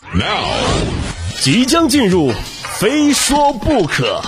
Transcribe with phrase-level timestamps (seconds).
[0.00, 0.46] Now，
[1.40, 2.32] 即将进入，
[2.78, 4.22] 非说不可。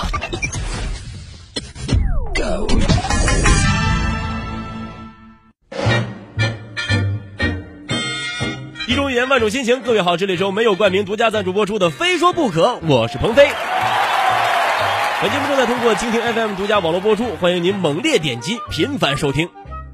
[8.86, 9.80] 一种语言，万种心情。
[9.82, 13.48] 各位好，这里是没有冠名独家赞助播出的《非说不可》，我是鹏飞。
[15.22, 19.48] 本节目正在通过蜻蜓 FM 独家网络播出，欢迎您猛烈点击，频繁收听。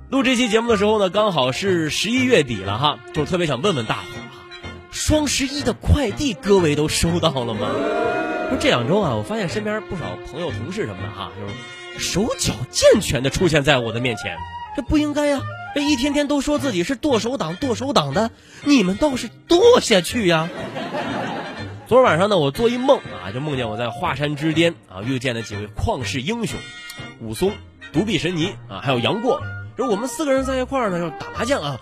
[0.08, 4.02] 录这期节目的时候呢，刚好是十一月底了哈，就特别想问问大伙，
[4.96, 7.68] 双十一的快递各位都收到了吗？
[8.48, 11.46] 说这两周啊，我发现身边不少朋友、同事什么的哈，就
[11.98, 14.38] 是手脚健全的出现在我的面前，
[14.74, 15.42] 这不应该呀！
[15.74, 18.30] 这一天天都说自己是剁手党、剁手党的，
[18.64, 20.48] 你们倒是剁下去呀！
[21.86, 26.58] 昨儿晚上呢，我做一梦啊，就梦见我在华山之巅啊，遇见了几位旷世英雄，
[27.20, 27.52] 武松、
[27.92, 29.42] 独臂神尼啊，还有杨过。
[29.76, 31.78] 就是我们四个人在一块儿呢，就是打麻将啊，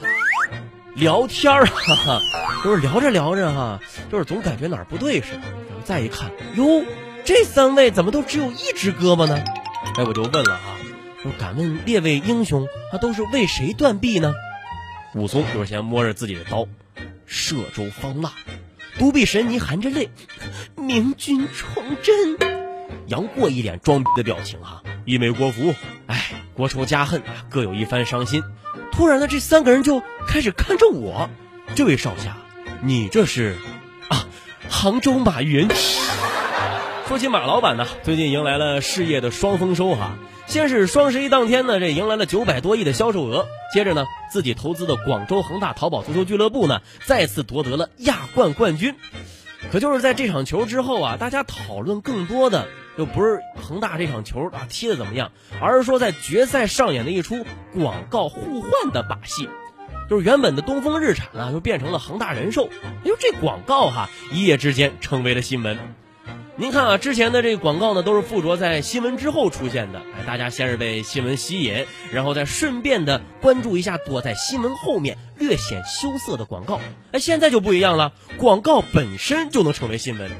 [0.94, 2.20] 聊天儿，哈哈，
[2.62, 3.80] 就是聊着聊着哈，
[4.10, 5.40] 就是总感觉哪儿不对似的。
[5.40, 6.84] 然后再一看，哟，
[7.24, 9.42] 这三位怎么都只有一只胳膊呢？
[9.96, 14.32] 哎，我就问了哈，敢问列位英雄，他都是为谁断臂呢？
[15.14, 16.66] 武松就是先摸着自己的刀，
[17.26, 18.30] 射州方腊；
[18.98, 20.10] 独臂神尼含着泪，
[20.76, 22.36] 明君崇祯；
[23.06, 25.74] 杨过一脸装逼的表情哈，一美国服，
[26.06, 26.30] 哎。
[26.54, 28.40] 国仇家恨啊，各有一番伤心。
[28.96, 31.28] 突然呢，这三个人就开始看着我，
[31.74, 32.36] 这位少侠，
[32.80, 33.56] 你这是
[34.08, 34.26] 啊？
[34.68, 35.68] 杭州马云。
[37.08, 40.16] 说起马老板呢，最近迎来了事业的双丰收哈。
[40.46, 43.48] 先是双十一当天呢，这迎来了九百多亿的销售额。
[43.72, 48.94] 接着呢，自己投资的广州恒大淘宝足球俱乐部呢，再次夺得了亚冠冠军。
[49.72, 52.68] 可就是在这场球之后啊，大家讨论更多的。
[52.96, 59.48] 就不是恒大这场球啊踢的怎么样，而是说在决赛上演的一出广告互换的把戏，
[60.08, 62.68] 就是原本的东风日产啊，就变成了恒大人寿。
[62.82, 65.78] 哎呦，这广告哈，一夜之间成为了新闻。
[66.56, 69.98] 您看啊，之前的这个广告呢，都是附着在新闻之后出现的。
[69.98, 76.80] 哎，大家先是被新闻吸引，然后再顺便的关注一下躲在新闻后面略显羞涩的广告。
[77.10, 80.30] 哎，现在就不一样了，广告本身就能成为新闻。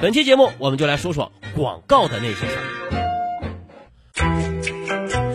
[0.00, 2.62] 本期节目，我们就来说说广告的那些事儿。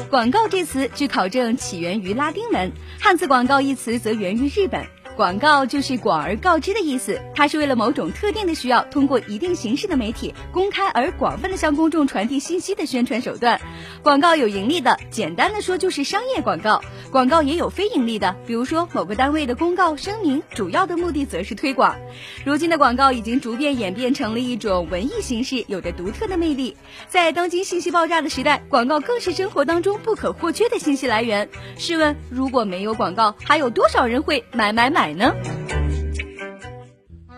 [0.10, 4.86] 广告这词，据考证起源于拉丁文，汉字“广告”一词则源于日本。
[5.20, 13.60] 广告就是广而告之的意思，它是为了某种特定的需要，通过一定形式的媒体公开而广泛的向公众传递信息的宣传手段。
[14.02, 16.82] 广告有盈利的，简单的说就是商业广告；
[17.12, 21.98] 广告也有非盈利的，比如说某个单位的公告声明，主要的目的则是推广。
[22.46, 26.78] 如今的广告已经逐渐演变成了一种文艺形式，有着独特的魅力。
[27.10, 31.50] 在当今信息爆炸的时代，广告更是生活当中不可或缺的信息来源。
[31.78, 35.09] 试问，如果没有广告，还有多少人会买买买？
[35.14, 35.34] 呢？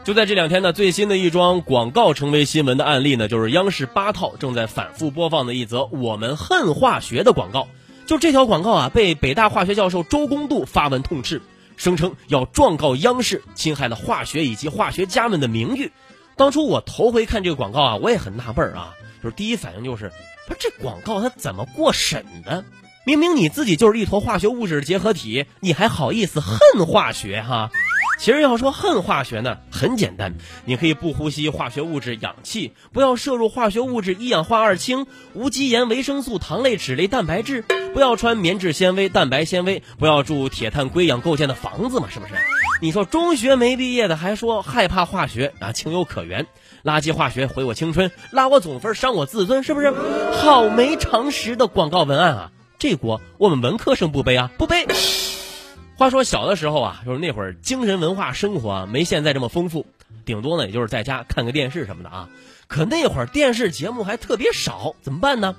[0.03, 7.67] 就在这两天呢，最新的一桩广告成为新闻的案例呢，就是央视八套正在反复播放的一则“我们恨化学”的广告。
[8.07, 11.41] 就这条广告啊，被北大化学教授周公度发文痛斥，
[11.77, 15.91] 声称要状告央视侵害了化学以及化学家们的名誉。
[16.35, 20.11] 当初我头回看这个广告啊，我也很纳闷啊，就是第一反应就是，
[20.47, 22.65] 不是这广告它怎么过审的？
[23.03, 27.71] 明明你自己就是一坨化学物质的结合体，你还好意思恨化学哈？
[28.19, 30.35] 其实要说恨化学呢，很简单，
[30.65, 37.63] 你可以不呼吸化学物质氧气，不要摄入化学物质一氧化二氢、无机盐、维生素、糖类、脂类、蛋白质，
[37.95, 42.33] 不要穿棉质纤维、蛋白纤维，不要住铁碳硅氧构建的房子嘛，是不是？
[42.81, 46.45] 你说中学没毕业的还说害怕化学啊，情有可原。
[46.83, 49.91] 垃圾化学毁我青春，拉我总分伤我自尊，是不是？
[50.33, 52.51] 好没常识的广告文案啊！
[52.81, 54.87] 这锅我们文科生不背啊，不背。
[55.95, 59.85] 话说小的时候啊，就是那会儿精神文化生活啊，没现在这么丰富，
[60.25, 62.27] 顶多呢也就是在家看个电视什么的啊。
[62.65, 65.55] 可那会儿电视节目还特别少，怎么办呢？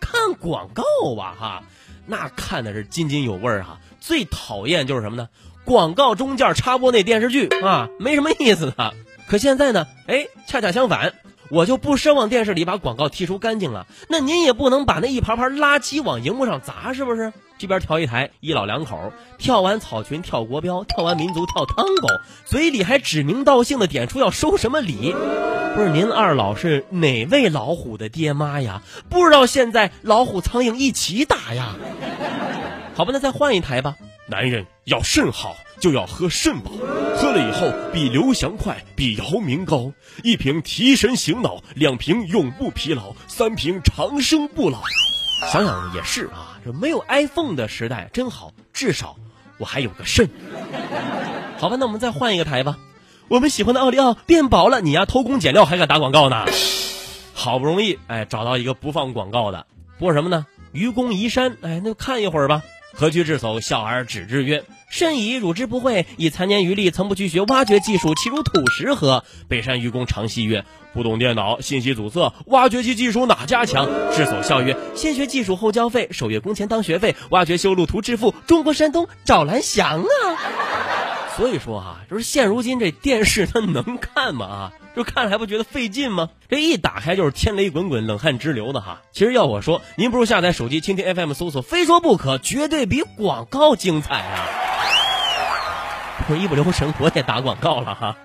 [0.00, 0.82] 看广告
[1.14, 1.62] 吧，哈，
[2.06, 3.78] 那看的是津津有味儿哈。
[4.00, 5.28] 最讨厌就是什么呢？
[5.66, 8.94] 广告中间插播那电视剧啊，没什么意思的。
[9.26, 11.12] 可现在呢，哎，恰恰相反。
[11.50, 17.32] 我就不奢望电视里把广告剔除干净了，那您也不能把那一盘盘垃圾往荧幕上砸，是不是？
[17.56, 25.14] 这边调一台，一老两口跳完草裙跳国标，跳完民族跳探戈，嘴里还指名道姓的点出要收什么礼。
[25.74, 28.82] 不是您二老是哪位老虎的爹妈呀？
[29.08, 31.76] 不知道现在老虎苍蝇一起打呀？
[32.94, 33.96] 好吧，那再换一台吧。
[34.26, 35.56] 男人要肾好。
[35.84, 36.70] 就要喝肾宝，
[37.14, 39.92] 喝了以后比刘翔快，比姚明高。
[40.22, 44.80] 一瓶提神醒脑，两瓶永不疲劳，三瓶长生不老。
[45.52, 49.14] 想想也是啊，这没有 iPhone 的时代真好，至少
[49.58, 50.26] 我还有个肾。
[51.58, 52.78] 好吧，那我们再换一个台吧。
[53.28, 56.46] 我们喜欢的奥利奥变薄了，你呀偷工减料还敢打广告呢？
[57.34, 59.66] 好不容易哎找到一个不放广告的，
[59.98, 60.46] 播什么呢？
[60.72, 62.62] 愚公移山，哎，那就看一会儿吧。
[62.96, 66.06] 何须智叟，笑而止之曰：“甚矣，汝之不会！
[66.18, 70.64] 以残年余力，曾不去学挖掘技术，岂如土石何？”北山愚公长息曰
[70.94, 80.06] ：“不懂电脑，信息阻塞，挖掘机技术哪家强？”智叟笑曰：“先学技术后交费，首月工钱当学费，挖掘修路图致富，中国山东赵兰祥啊！”
[81.36, 84.46] 所以说啊，就是现如今这电视它能看吗？
[84.46, 86.28] 啊，就看了还不觉得费劲吗？
[86.48, 89.00] 这一打开就是天雷滚滚、冷汗直流的哈。
[89.10, 94.46] 其实要我说，您不如下载手机听听 FM，搜索“非说不可”，绝对比广告精彩啊！
[96.30, 98.16] 一不留神我也打广告了哈。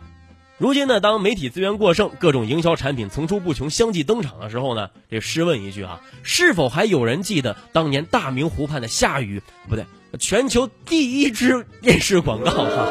[0.57, 9.41] 如今呢，当媒体资源过剩，各种营销产品层出不穷，相继登场的时候呢，这试问一句啊，是否还有人记得当年大明湖畔的夏雨？
[9.67, 9.85] 不对。
[10.17, 12.87] 全球第一支电视广告哈，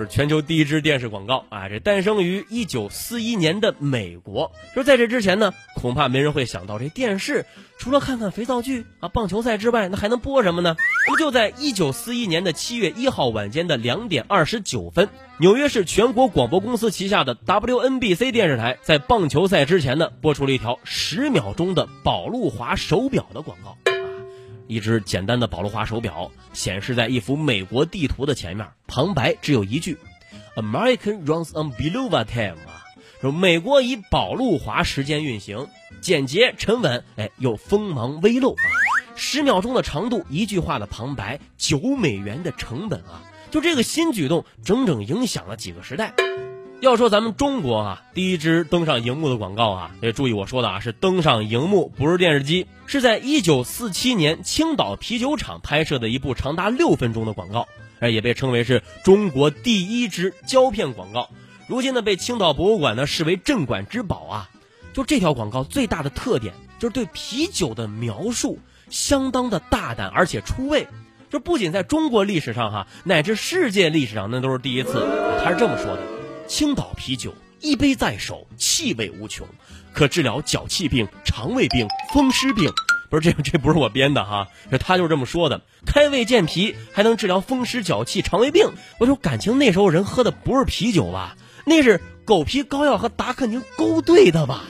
[0.00, 1.68] 是全球第一支电视广告啊！
[1.68, 4.50] 这诞生于一九四一年的美国。
[4.74, 7.46] 说在这之前呢，恐怕没人会想到这电视
[7.78, 10.76] 除了看看肥皂剧啊、棒球赛之外，那还能播什么呢？
[11.08, 15.08] 不就在一九四一年的七月一号晚间的两点二十九分，
[15.38, 23.89] 纽约市全国广播公司旗下的 WNBC 电视台在棒球赛之前呢，播出了一条十秒钟的宝路华手表的广告。
[24.70, 29.98] 一只简单的宝路华手表显示在一幅美国地图的前面，旁白只有一句
[30.54, 32.86] ：“American runs on Beluga time。”啊，
[33.20, 35.66] 说美国以宝路华时间运行，
[36.00, 38.62] 简洁沉稳，哎，又锋芒微露啊。
[39.16, 43.20] 十秒钟的长度，一句话的旁白，九美元的成本啊，
[43.50, 46.14] 就这个新举动，整整影响了几个时代。
[46.80, 57.68] 要说咱们中国啊，第一支登上荧幕的广告啊，得注意我说的啊，是登上荧幕，不是电视机，是在一九四七年青岛啤酒厂拍摄的一部长达六分钟的广告，
[57.98, 61.28] 哎，也被称为是中国第一支胶片广告。
[61.66, 64.48] 如今呢，被青岛博物馆呢视为镇馆之宝啊。
[64.94, 70.88] 就这条广告最大的特点，就是对啤酒的描述相当的大胆而且出位，
[71.28, 75.06] 就不仅在中国历史上哈，乃至世界历史上那都是第一次。
[75.44, 76.19] 他是这么说的。
[76.50, 79.46] 青岛啤酒一杯在手，气味无穷，
[79.92, 82.68] 可治疗脚气病、肠胃病、风湿病。
[83.08, 85.60] 不是这个，这不是我编的哈，这他就是这么说的。
[85.86, 88.68] 开胃健脾，还能治疗风湿、脚气、肠胃病。
[88.98, 91.36] 我说感情那时候人喝的不是啤酒吧？
[91.64, 94.64] 那是狗皮膏药和达克宁勾兑的吧？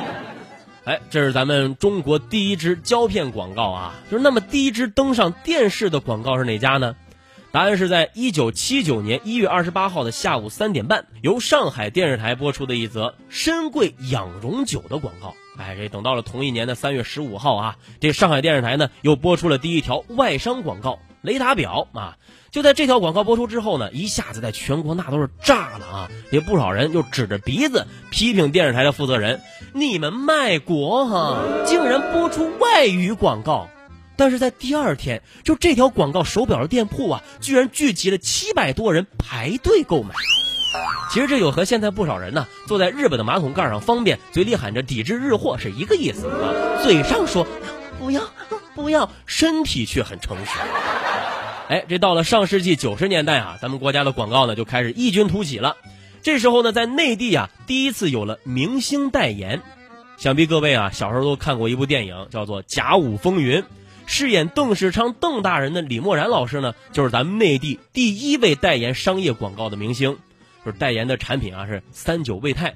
[0.84, 3.94] 哎，这是咱们中国第一支胶片广告啊！
[4.10, 6.96] 就是那么第一支登上电视的广告是哪家呢？
[7.56, 15.32] 答案是在一九七九年一月二十八号的下午三点半，由上海电视台播出的一则深贵养荣酒的广告。
[15.56, 22.18] 哎，这等到了同一年的三月十五号啊，这上海电视台呢又播出了第一条外商广告——雷达表啊。
[22.50, 26.10] 就在这条广告播出之后呢，一下子在全国那都是炸了啊！
[26.30, 29.40] 也不少人就指着鼻子批评电视台的负责人
[29.72, 33.66] ：“你们卖国哈，竟然播出外语广告！”
[34.16, 40.14] 但是在第二天，就这条广告手表的店铺啊，居然聚集了七百多人排队购买。
[41.10, 46.82] 其实这有和现在不少人呢坐在日本的马桶盖上方便，嘴里喊着抵制日货是一个意思啊。
[46.82, 47.46] 嘴上说
[47.98, 48.22] 不要
[48.74, 50.52] 不要，身体却很诚实。
[51.68, 55.76] 哎，这到了上世纪九十年代啊，咱们国家的广告呢就开始异军突起了。
[56.22, 59.62] 这时候呢，在内地啊，第一次有了明星代言。
[60.18, 63.62] 想必各位啊，小时候都看过一部电影，叫做《甲午风云》。
[64.06, 70.16] 饰演邓世昌邓大人的李默然老师呢，就是咱们内地第一位代言商业广告的明星，
[70.64, 72.74] 就是代言的产品啊是三九胃泰。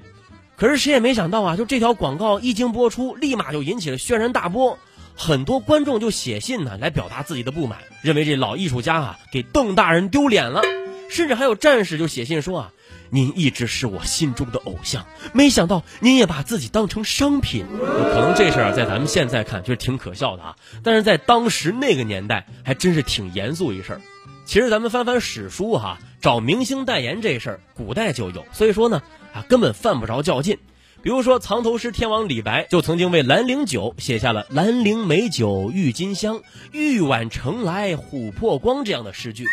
[0.57, 4.77] 可是谁也没想到啊，就这条广告一经播出，立马就引起了轩然大波，
[5.15, 10.61] 很多观众就写信呢来表达自己的不满，认为这老艺术家啊给邓大人丢脸了，
[11.09, 12.73] 甚至还有战士就写信说啊。
[13.13, 17.65] 您一直是我心中的偶像，没想到您也把自己当成商品。
[17.77, 24.01] 可能这事儿啊在咱们现在看就是挺可笑的啊，但是在当时那个年代还真是挺严肃一事儿。
[24.45, 29.01] 其实咱们翻翻史书哈，找明星代言这事儿古代就有，所以说呢
[29.33, 30.57] 啊根本犯不着较劲。
[31.03, 36.41] 比如说藏头诗天王李白就曾经为兰陵酒写下了“兰陵美酒郁金香，
[36.71, 39.47] 玉碗盛来琥珀光”这样的诗句。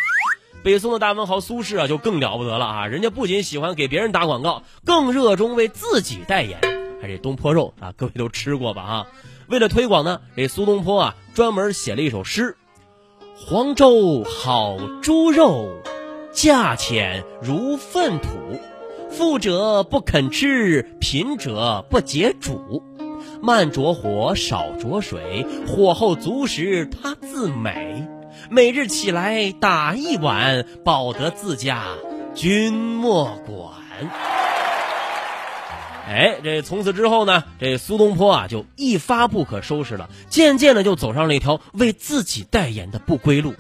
[0.65, 2.87] 北宋的大文豪苏轼啊，就更了不得了啊！
[2.87, 6.59] 人家不仅喜欢给别人打广告，更热衷为自己代言。
[7.01, 8.83] 还这东坡肉啊，各位都吃过吧？
[8.83, 9.07] 啊，
[9.49, 12.57] 为了推广呢，这苏东坡啊，专门写了一首诗
[13.39, 15.71] ：“黄州好猪肉，
[16.33, 18.29] 价钱如粪土。
[19.11, 22.83] 富者不肯吃，贫者不解煮。
[23.41, 28.07] 慢着火，少着水，火候足时它自美。”
[28.51, 31.83] 每日起来打一碗，保得自家
[32.35, 33.75] 君莫管。
[36.09, 43.55] 哎，这从此之后呢，这苏东坡啊就一发不可收拾了，渐渐的就走上了一条为自己代言的不归路。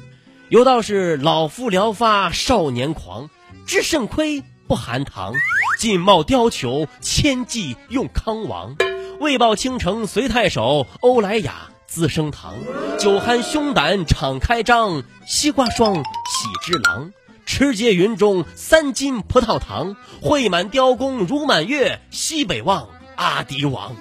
[0.49, 3.28] 有道是老夫聊发少年狂，
[3.66, 5.35] 知肾亏不含糖，
[5.78, 8.75] 锦帽貂裘千骑用康王，
[9.21, 12.54] 为报倾城随太守，欧莱雅资生堂，
[12.99, 17.11] 酒酣胸胆敞开张，西瓜霜喜之郎。
[17.47, 23.97] 持节云中三斤葡萄糖，会满雕弓如满月，西北望阿迪王。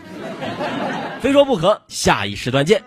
[1.22, 2.84] 非说不可，下一时段见。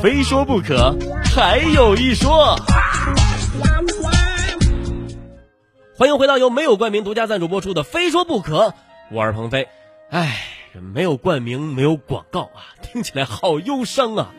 [0.00, 0.96] 非说不可，
[1.34, 2.56] 还有一说。
[5.98, 8.68] 欢迎回到由没有冠名独家赞助播出的《非说不可》，
[9.10, 9.66] 我是鹏飞。
[10.10, 10.42] 唉。
[10.92, 14.34] 没有冠名，没有广告啊， 听起来好忧伤啊！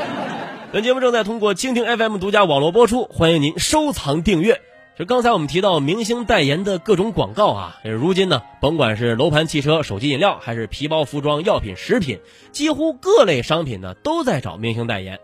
[0.72, 4.62] 本节目正在通过蜻蜓 FM 独家网络播出，欢迎您收藏订阅。
[4.96, 12.20] 这刚才我们提到明星代言的各种广告啊，如今呢，甭管是楼盘、汽车、手机、饮料，还是皮包、服装、药品、食品，
[12.52, 15.20] 几乎各类商品呢都在找明星代言。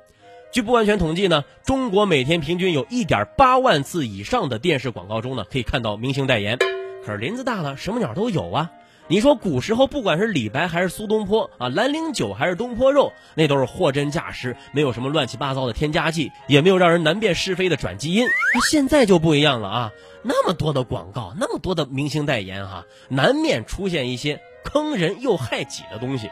[0.52, 6.58] 据不完全统计呢，中国每天平均有一点八万次以上的电视广告中呢，可以看到明星代言。
[7.06, 8.70] 可是林子大了，什么鸟都有啊。
[9.08, 18.26] 你说古时候不管是李白还是苏东坡啊，兰陵酒还是东坡肉，那都是货真价实，没有什么乱七八糟的添加剂，也没有让人难辨是非的转基因。
[18.54, 19.92] 那现在就不一样了啊，
[20.22, 26.28] 那么多的广告，那么多的明星代言哈，难免出现一些坑人又害己的东西。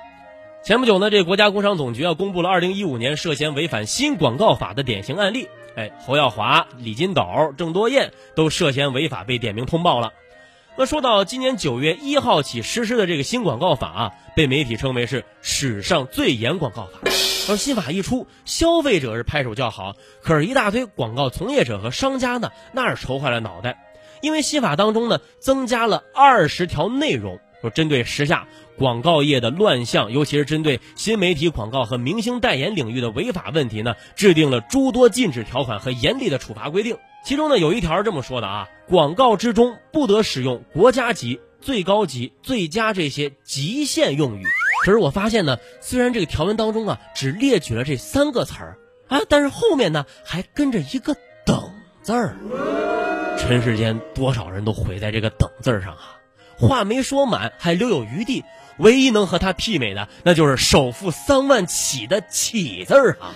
[0.62, 7.24] 前不久呢，这国家工商总局啊公布了二零一五年涉嫌违反新广告法的典型案例，哎，侯耀华、李金斗、
[7.56, 10.12] 郑多燕都涉嫌违法被点名通报了。
[10.76, 17.10] 那说到今年九月一号起实施的这个新广告法啊，被媒体称为是史上最严广告法。
[17.48, 23.82] 而新法一出，消费者是拍手叫好，可是，一大堆广告从业者和商家呢，那是愁坏了脑袋，
[24.20, 36.96] 因为新法当中呢，增加了二十条内容，说针对时下广告业的乱象，尤其是针对新媒体广告和明星代言领域的违法问题呢，制定了诸多禁止条款和严厉的处罚规定。
[37.24, 44.44] 其中呢，有一条这么说的啊，广告之中不得使用国家级、最高级、最佳这些极限用语。
[44.84, 51.14] 可是我发现呢，虽然这个条文当中啊只列举了这三个词儿啊，但是后面呢还跟着一个
[51.44, 52.36] “等”字儿。
[53.38, 56.19] 尘世间多少人都毁在这个“等”字儿上啊！
[56.60, 58.44] 话没说满，还留有余地。
[58.78, 63.34] 唯一能和他媲美的，那就是首付三万起的“起”字儿啊。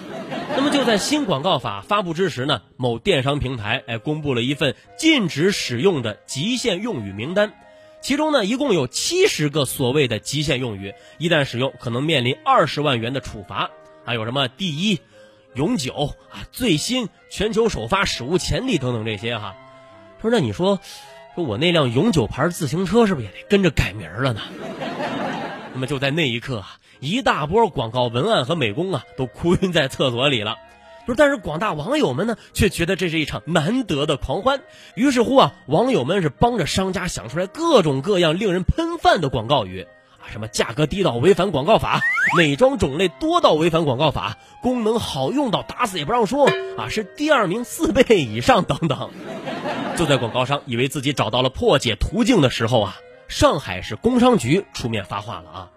[0.56, 7.52] 那么就在新广告法发布之时呢，某电商平台哎公布了一份禁止使用的极限用语名单，
[8.00, 13.70] 其中呢一共有七十个所谓的极限用语，一旦使用可能面临二十万元的处罚。
[14.06, 15.00] 还有什么第一、
[15.54, 19.56] 永久啊、最新、全球首发、史无前例等等这些哈。
[20.22, 20.80] 说那你说，
[21.34, 24.40] 说我那辆永久牌自行车是不是也得跟着改名了呢？
[25.74, 30.56] 那么就在那一刻啊，一大波广告文案和美工啊，都哭晕在厕所里了。
[31.06, 34.60] 不是，但是广大网友们呢，却觉得这是一场难得的狂欢。
[34.94, 39.90] 于是乎啊，网友们是帮着商家想出来各种各样令人喷饭的广告语啊，
[40.30, 42.00] 什么价格低到违反广告法，
[42.36, 49.10] 美妆种类多到违反广告法，功能好用到打死也不让说啊，是第二名四倍以上等等。
[49.96, 52.96] 就在广告商以为自己找到了破解途径的时候啊。
[53.26, 55.70] 上海市工商局出面发话了啊，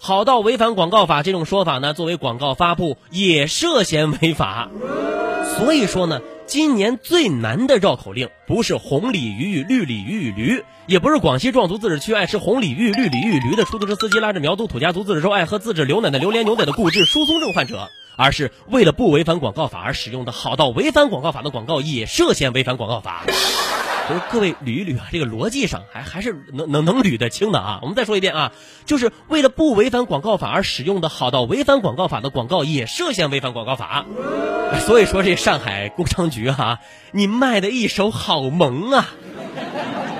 [0.00, 4.68] 好到违反广告法这种说法呢，作为广告发布也涉嫌违法。
[5.56, 23.24] 所以说呢，今年最难的绕口令不是红鲤鱼与绿鲤鱼与驴，也不是广西壮族自治区爱吃红鲤鱼、绿鲤鱼与驴的出租车司机拉着苗族土家族自治州爱喝自制牛奶奶榴莲牛奶的骨质疏松症患者，而是为了不违反广告法而使用的好到违反广告法的广告也涉嫌违反广告法。
[24.06, 27.78] 就是各位捋一捋啊，这个逻辑上还还是能能能捋得清的啊。
[27.80, 28.52] 我们再说一遍啊，
[28.84, 34.04] 就是为了不违反广告法而使用的好到违反广告法的广告也涉嫌违反广告法。
[34.86, 36.80] 所以说这上海工商局哈，
[37.12, 39.08] 你卖的一手好萌啊。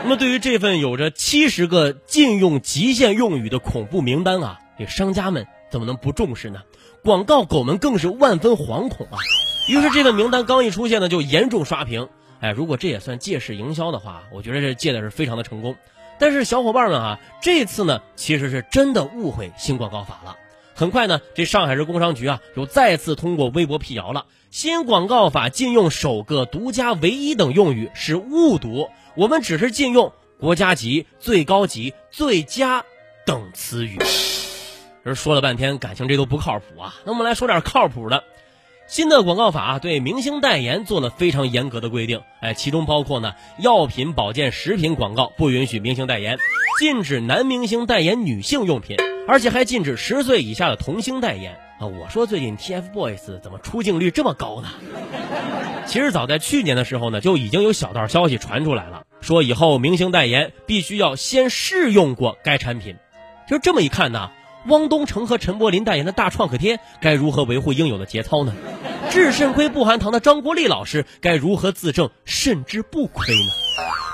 [0.04, 6.60] 那么对于这份有着七十个禁用极限用语的恐怖名单啊，这商家们怎么能不重视呢？
[7.04, 9.18] 广告狗们更是万分惶恐啊。
[9.68, 12.08] 于是这份名单刚一出现呢，就严重刷屏。
[12.40, 15.76] 哎，如果这也算借势营销的话，我觉得这借的是非常的成功。
[16.18, 20.36] 但是小伙伴们啊，这次呢其实是真的误会新广告法了。
[20.74, 32.82] 很快呢，这上海市工商局啊又再次通过微博辟谣了：新广告法禁用“首个”“独家”“唯一”等用语是误读，我们只是禁用“国家级”“最高级”“最佳”
[33.26, 33.98] 等词语。
[35.04, 36.94] 这说了半天，感情这都不靠谱啊。
[37.04, 38.24] 那我们来说点靠谱的。
[38.86, 46.38] 新的广告法对明星代言做了非常严格的规定，哎，其中包括呢，药品、保健食品广告不允许明星代言，
[46.78, 48.96] 禁止男明星代言女性用品，
[49.28, 51.86] 而且还禁止十岁以下的童星代言啊！
[51.86, 54.68] 我说最近 TFBOYS 怎么出镜率这么高呢？
[55.86, 62.96] 其实早在去年的时候呢，就已经有小道消息传出来了，说以后明星代言必须要先试用过该产品。
[63.48, 64.30] 就这么一看呢。
[64.66, 68.54] 汪东城和陈柏霖代言的大创可贴该如何维护应有的节操呢？
[69.10, 73.52] 治肾亏不含糖的张国立老师该如何自证肾之不亏呢？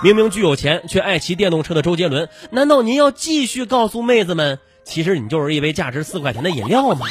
[0.03, 7.07] 明明巨有钱却爱骑电动车的周杰伦，难道您要继续告诉妹子们，其实你就是一杯价值四块钱的饮料吗？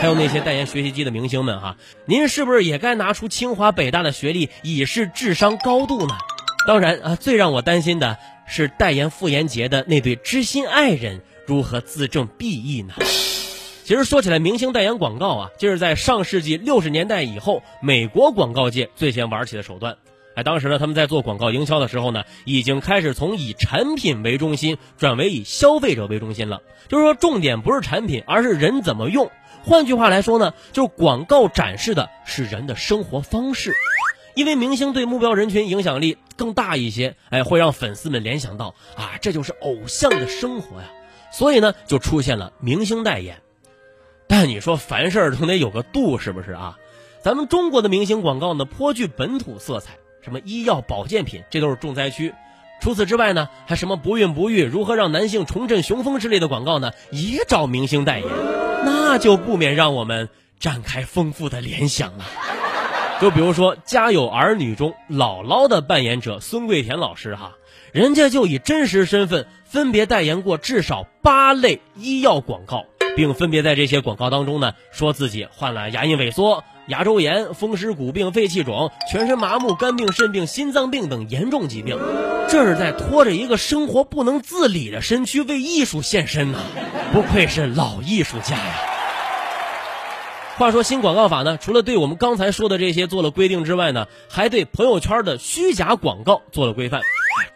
[0.00, 6.14] 还有那些代言学习机的明星们哈，您是不是也该拿出清华北大的学历以示智商高度呢？
[6.66, 11.20] 当然啊，最让我担心的是代言傅炎洁的那对知心爱人。
[11.52, 12.94] 如何自证弊益呢？
[13.84, 19.98] 其实说起来，明星代言广告啊，就是在上世纪六十年代以后，美国广告界最先玩起的手段。
[20.34, 26.62] 哎，当时呢，他们在做广告营销的时候呢，已经开始从以产品为中心转为以消费者为中心了。
[26.88, 29.30] 就是说，重点不是产品，而是人怎么用。
[29.62, 33.74] 换句话来说呢，就是广告展示的是人的生活方式。
[34.34, 40.86] 因为明星对目标人群影响力更大一些，哎，会让粉丝们联想到啊，这就是偶像的生活呀。
[41.32, 43.40] 所以呢，就出现了明星代言，
[44.28, 46.78] 但你说凡事都得有个度，是不是啊？
[47.22, 52.34] 咱们中国的明星广告呢，颇具本土色彩，什么医药保健品，这都是重灾区。
[52.80, 58.28] 除此之外呢，还什么不孕不育，如何让男性重振雄风之类的广告呢，也找明星代言，
[58.84, 62.24] 那就不免让我们展开丰富的联想了。
[63.22, 67.52] 就比如说《家有儿女》中姥姥的扮演者孙桂田老师哈。
[67.92, 81.98] 人家就以真实身份分别代言过至少八类医药广告，并分别在这些广告当中呢，说自己患了牙龈萎缩、牙周炎、风湿骨病、肺气肿、全身麻木、肝病、肾病、心脏病等严重疾病。
[82.48, 86.60] 这是在拖着一个生活不能自理的身躯为艺术献身呐！
[87.12, 88.74] 不愧是老艺术家呀。
[90.56, 97.02] 话说新广告法呢，除了对我们刚才说的这些做了规定之外呢，还对朋友圈的虚假广告做了规范。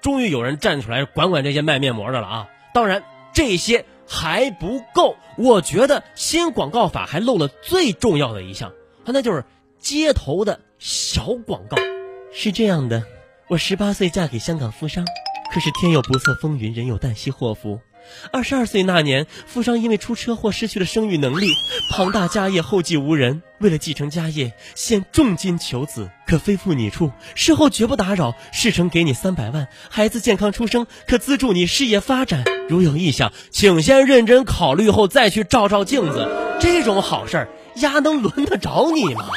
[0.01, 2.49] 终于有人站出来管管这些卖面膜的了啊！
[2.73, 8.73] 当然这些还不够，我觉得新广告法还漏了最重要的一项，
[9.05, 9.45] 那就是
[9.79, 11.77] 街头的小广告。
[12.33, 13.03] 是这样的，
[13.49, 15.05] 我十八岁嫁给香港富商，
[15.53, 17.81] 可是天有不测风云，人有旦夕祸福。
[18.33, 21.53] 二十二岁那年，富商因为出车祸失去了生育能力，
[21.91, 23.43] 庞大家业后继无人。
[23.59, 28.35] 为了继承家业，现重金求子，可非父你处，事后绝不打扰。
[28.53, 32.45] 事成给你三百万，孩子健康出生，可资助你事业发展。
[32.69, 36.29] 如有意向，请先认真考虑后再去照照镜子。
[36.61, 39.29] 这种好事儿，丫能轮得着你吗？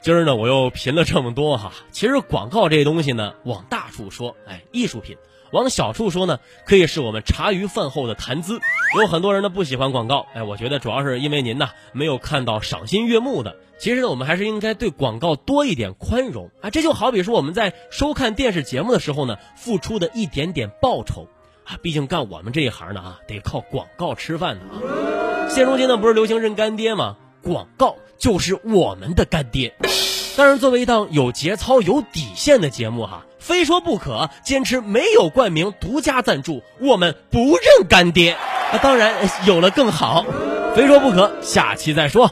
[0.00, 1.72] 今儿呢，我又贫了这么多哈。
[1.90, 5.16] 其实广告这东西呢，往大处说，哎，艺术品。
[5.52, 8.60] 往小处说呢，可以是我们茶余饭后的谈资。
[9.00, 13.56] 有很多人呢不喜欢广告，哎，我觉得主要是因为您呢没有看到赏心悦目的。
[13.78, 16.70] 其实呢，我们还是应该对广告多一点宽容啊。
[16.70, 21.28] 这就好比说我们在收看电视节目的时候呢，付出的一点点报酬
[21.64, 21.78] 啊。
[21.80, 25.48] 毕竟干我们这一行的啊，得靠广告吃饭的啊。
[25.48, 27.16] 现如今呢，不是流行认干爹吗？
[27.40, 29.74] 广告就是我们的干爹。
[30.36, 33.24] 但是作为一档有节操、有底线的节目哈。
[33.38, 38.32] 非说不可，坚持没有冠名、独家赞助，我们不认干爹。
[38.32, 39.14] 啊，当然
[39.46, 40.24] 有了更好。
[40.76, 42.30] 非说不可，下期再说。